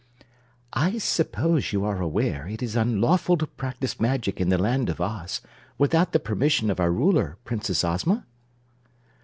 [0.73, 4.99] "I suppose you are aware it is unlawful to practice magic in the Land of
[4.99, 5.41] Oz,
[5.77, 8.25] without the permission of our Ruler, Princess Ozma?"